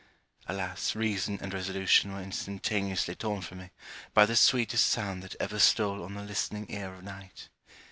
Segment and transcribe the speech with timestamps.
[0.47, 3.69] Alas reason and resolution were instantaneously torn from me,
[4.15, 7.49] by the sweetest sound that ever stole on the listening ear of night.